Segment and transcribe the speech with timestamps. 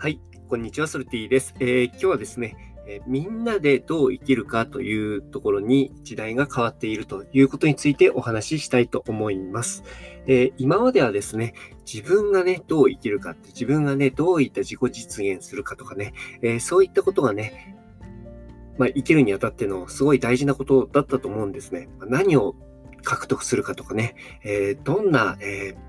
[0.00, 1.56] はい、こんにちは、ソルティです。
[1.58, 9.82] えー、今日はですね、えー、みんなでどう生きるかというところに時代が変わっているということについてお話ししたいと思います。
[10.28, 11.52] えー、今まではですね、
[11.84, 16.12] 自分がね、どう生きるかって、自分がね、どういった自己実現するかとかね、
[16.42, 17.76] えそういったことがね、
[18.78, 21.88] まあ、生きるにあたってのすごい大事なことだったと思うんですね。
[22.06, 22.54] 何を
[23.02, 25.87] 獲得するかとかね、えどんな、えー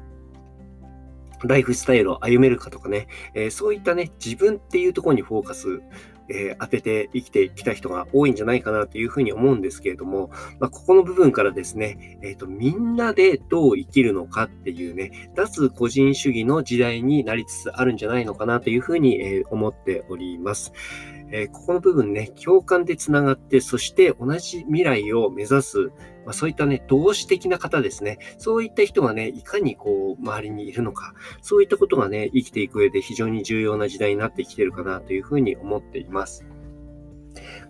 [1.43, 5.81] ライフスタイルを歩めるかとかね、えー、そういったね、自分っていうところにフォーカス、
[6.29, 10.29] えー、当てて生きてきた人が多いんじゃないかなというふうに思うんですけれども、
[10.59, 20.71] まあ、ここの部分からですね、えっ、ー、と、みんなでどう生きるのかっていうね、脱個人主義の時代になりつつあるんじゃないのかなというふうに、え思っております。
[21.31, 25.91] えー、ここの部分ね、共感でつながって、そして同じ未来を目指す、
[26.25, 28.19] まあ、そういったね、同志的な方ですね。
[28.37, 36.45] そういった人がね、いかにこう、周りにいるのか、そういったことがね、生きていく上で非常に重要な時代になってきてるかなというふうに思っています。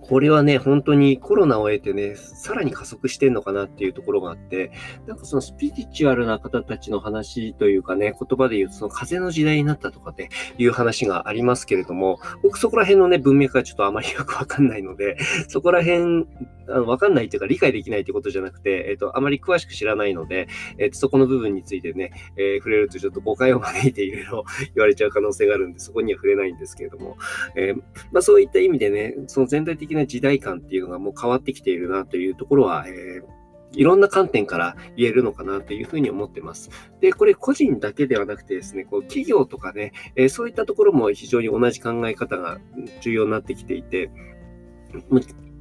[0.09, 4.71] これはね、本当にコロナを経てね、さらに加速してんのかなっていうところがあって、
[5.05, 15.15] なんかそのスピリチュアルな方たちの話というかね、言葉で言うとその風の時代になったとかっていう話がありますけれども、僕そこら辺のね、文脈がちょっとあまりよくわかんないので、
[15.47, 16.25] そこら辺、
[16.71, 24.43] あのわかんないっていうか理解できないってことじゃなくて、えっ、ー、と、あまり詳しく知らないので、えっ、ー、と、そこの部分についてね、えー、触れるとちょっと誤解を招いていろいろ
[24.75, 27.17] 言われちゃう可能性があるんで、そこには触れないんですけれども、
[27.55, 27.73] え
[28.11, 33.39] まあそういった意味でね、その全体的な時代感っていうのがもう変わってきているなというところは、えー
[33.71, 36.69] いろんな観点から言えるのかなというふうに思ってます。
[37.01, 42.59] で、これ個人だけではなくてですね、こう企業とかね、えー、そういったところも非常に同じ考え方が
[43.01, 44.09] 重要になってきていて、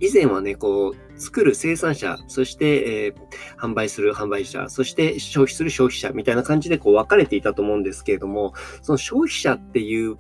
[0.01, 3.15] 以前はね、こう、作る生産者、そして、えー、
[3.59, 10.17] 販売する販売者、そして消費する消費者みたいな感じでこう分かれていたと思うんですけれども、その消費者っていう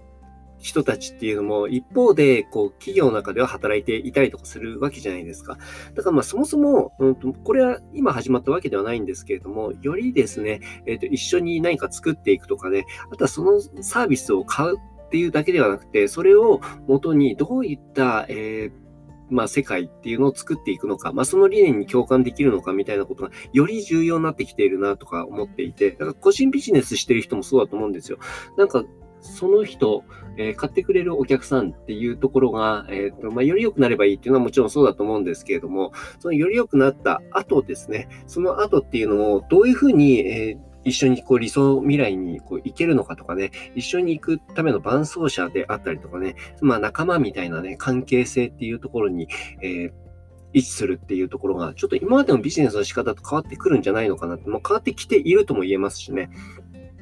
[0.59, 5.57] 人たちっていうのも、一方で、こう、企業の中では働いていたりとかするわけじゃないですか。
[5.95, 18.88] だからまあ、そもそも、うん、これは今始まったわけではないんですけれども、よりですね、えっ、ー、と、一緒に何か作っていくとかね、あとはそのサービスを買うっていうだけではなくて、それを元にどういった、えー
[19.31, 28.19] まあ、世界っていうのを作っていくのか、まあ、その理念に共感できるのかみたいなことがより重要になってきているなとか思っていて、だから個人ビジネスしてる人もそうだと思うんですよ。
[28.57, 28.85] なんか
[29.21, 30.05] その人、
[30.37, 49.29] えー、買ってくれるお客さんっていうところが、えーとまあ、より良くなればいいっていうのはもちろんそうだと思うんですけれども、そのより良くなった後ですね、その後っていうのをどういうふうに、えー一緒にこう理想未来にこう行けるのかとかね、一緒に行くための伴走者であったりとかね、まあ仲間みたいなね、関係性っていうところに、
[49.63, 50.09] えー
[50.53, 56.31] 位置するっていうところが、ちょっと今までのビジネスの仕方と変わってくるんじゃないのかなって、もう変わってきているとも言えますしね。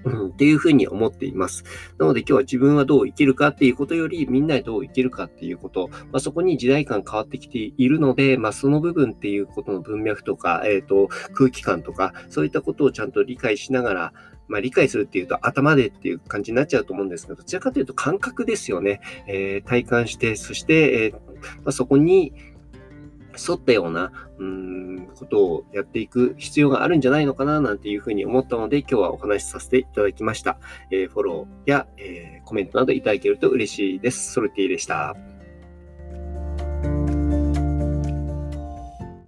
[0.07, 1.65] うん、っていうふうに思っています。
[1.99, 14.13] なので今日は自分はどう生きるかっていうことより、みんなでどう生きるかっていうこと、まあ、そこに時代感変わってきているので、まあ、その部分っていうことの文脈とか、えっ、ー、と、空気感とか、そういったことをちゃんと理解しながら、
[14.49, 19.01] まあ、理解するっていうと頭でっていう感じになっちゃうと思うんですけど、どちらかというと感覚ですよね。
[19.27, 21.19] えー、体感して、そして、えーま
[21.67, 22.33] あ、そこに、
[23.37, 30.59] 沿ったような、うーん、ことをやっていく必要があるんじゃないのかな、なんていうふうに思ったので、今日はお話しさせていただきました。
[30.91, 34.33] えー、フォローや、えー、コメントなどいただけると嬉しいです。
[34.33, 35.36] ソルティでした。